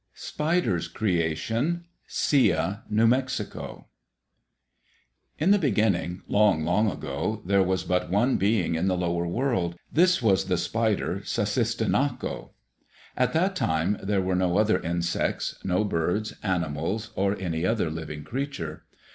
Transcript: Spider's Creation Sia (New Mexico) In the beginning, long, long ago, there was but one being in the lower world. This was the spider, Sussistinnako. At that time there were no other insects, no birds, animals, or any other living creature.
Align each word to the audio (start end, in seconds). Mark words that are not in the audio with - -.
Spider's 0.15 0.87
Creation 0.87 1.85
Sia 2.07 2.81
(New 2.89 3.05
Mexico) 3.05 3.85
In 5.37 5.51
the 5.51 5.59
beginning, 5.59 6.23
long, 6.27 6.65
long 6.65 6.89
ago, 6.89 7.43
there 7.45 7.61
was 7.61 7.83
but 7.83 8.09
one 8.09 8.37
being 8.37 8.73
in 8.73 8.87
the 8.87 8.97
lower 8.97 9.27
world. 9.27 9.75
This 9.93 10.19
was 10.19 10.45
the 10.45 10.57
spider, 10.57 11.21
Sussistinnako. 11.23 12.49
At 13.15 13.33
that 13.33 13.55
time 13.55 13.95
there 14.01 14.21
were 14.23 14.33
no 14.33 14.57
other 14.57 14.79
insects, 14.79 15.59
no 15.63 15.83
birds, 15.83 16.33
animals, 16.41 17.11
or 17.13 17.37
any 17.39 17.63
other 17.63 17.91
living 17.91 18.23
creature. 18.23 18.85